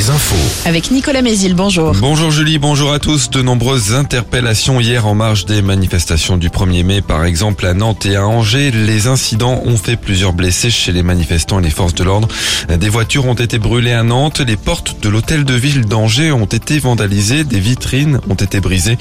[0.00, 0.36] les infos.
[0.64, 1.92] Avec Nicolas Mézil, bonjour.
[2.00, 3.28] Bonjour Julie, bonjour à tous.
[3.28, 8.06] De nombreuses interpellations hier en marge des manifestations du 1er mai, par exemple à Nantes
[8.06, 8.70] et à Angers.
[8.70, 12.28] Les incidents ont fait plusieurs blessés chez les manifestants et les forces de l'ordre.
[12.74, 16.46] Des voitures ont été brûlées à Nantes, les portes de l'hôtel de ville d'Angers ont
[16.46, 18.96] été vandalisées, des vitrines ont été brisées.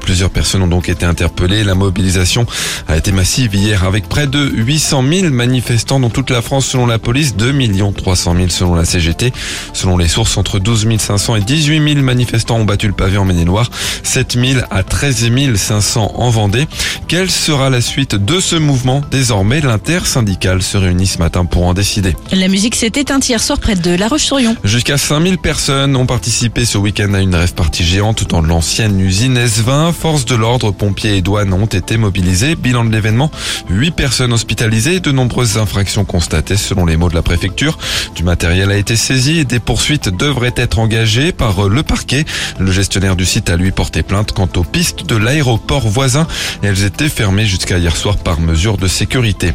[0.00, 1.62] Plusieurs personnes ont donc été interpellées.
[1.62, 2.44] La mobilisation
[2.88, 6.86] a été massive hier avec près de 800 000 manifestants dans toute la France selon
[6.86, 7.54] la police, 2
[7.96, 9.32] 300 000 selon la CGT.
[9.74, 13.26] Selon les sources, entre 12 500 et 18 000 manifestants ont battu le pavé en
[13.26, 13.70] Maine-et-Loire,
[14.02, 16.66] 7 000 à 13 500 en Vendée.
[17.08, 19.02] Quelle sera la suite de ce mouvement?
[19.10, 22.16] Désormais, l'intersyndicale se réunit ce matin pour en décider.
[22.32, 24.56] La musique s'est éteinte hier soir près de La Roche-sur-Yon.
[24.64, 29.38] Jusqu'à 5000 personnes ont participé ce week-end à une rêve partie géante dans l'ancienne usine
[29.38, 29.92] S20.
[29.92, 32.56] Forces de l'ordre, pompiers et douanes ont été mobilisés.
[32.56, 33.30] Bilan de l'événement,
[33.68, 37.76] 8 personnes hospitalisées et de nombreuses infractions constatées selon les mots de la préfecture.
[38.14, 42.24] Du matériel a été saisi et des poursuites devraient être engagées par le parquet.
[42.60, 46.24] Le gestionnaire du site a lui porté plainte quant aux pistes de l'aéroport voisin.
[46.62, 49.54] Elles étaient fermées jusqu'à hier soir par mesure de sécurité.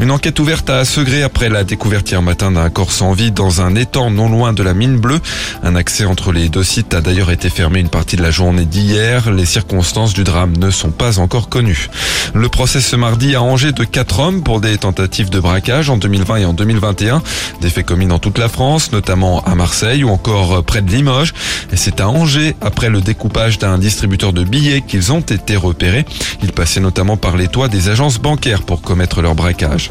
[0.00, 3.60] Une enquête ouverte à Segré après la découverte hier matin d'un corps sans vie dans
[3.60, 5.20] un étang non loin de la mine bleue.
[5.62, 8.64] Un accès entre les deux sites a d'ailleurs été fermé une partie de la journée
[8.64, 9.30] d'hier.
[9.30, 11.88] Les circonstances du drame ne sont pas encore connues.
[12.34, 15.96] Le procès ce mardi a Angers de quatre hommes pour des tentatives de braquage en
[15.96, 17.22] 2020 et en 2021.
[17.60, 21.34] Des faits commis dans toute la France, notamment à Marseille ou encore près de Limoges.
[21.72, 26.04] Et c'est à Angers, après le découpage d'un distributeur de billets, qu'ils ont été repérés.
[26.42, 29.83] Ils passaient notamment par les toits des agences bancaires pour commettre leur braquage.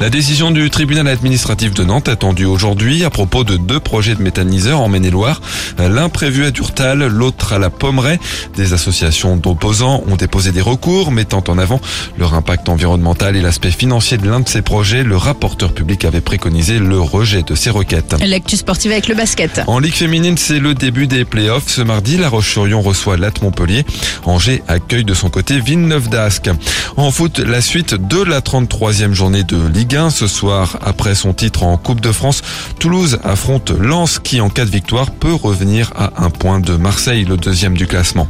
[0.00, 4.22] La décision du tribunal administratif de Nantes attendue aujourd'hui à propos de deux projets de
[4.22, 5.40] méthaniseurs en Maine-et-Loire.
[5.78, 8.18] L'un prévu à Durtal, l'autre à la Pommeraye.
[8.56, 11.80] Des associations d'opposants ont déposé des recours mettant en avant
[12.18, 15.02] leur impact environnemental et l'aspect financier de l'un de ces projets.
[15.02, 18.14] Le rapporteur public avait préconisé le rejet de ces requêtes.
[18.24, 19.62] L'actu sportive avec le basket.
[19.66, 21.68] En Ligue féminine, c'est le début des playoffs.
[21.68, 23.84] Ce mardi, La Roche-sur-Yon reçoit Latte Montpellier.
[24.24, 26.50] Angers accueille de son côté Villeneuve d'Ascq.
[26.96, 30.78] En foot, la suite de la 33e journée de Ligue 1 ce soir.
[30.84, 32.42] Après son titre en Coupe de France,
[32.78, 37.24] Toulouse affronte Lens qui en cas de victoire peut revenir à un point de Marseille,
[37.24, 38.28] le deuxième du classement.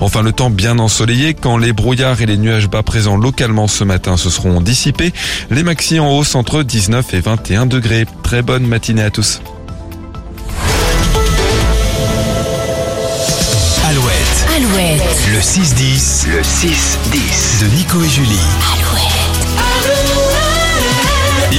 [0.00, 3.84] Enfin le temps bien ensoleillé quand les brouillards et les nuages bas présents localement ce
[3.84, 5.12] matin se seront dissipés.
[5.50, 8.06] Les maxi en hausse entre 19 et 21 degrés.
[8.22, 9.40] Très bonne matinée à tous.
[13.88, 15.02] Alouette, Alouette,
[15.32, 18.36] le 6-10, le 6-10 de Nico et Julie.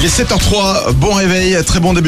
[0.02, 2.08] Il est 7h03, bon réveil, très bon début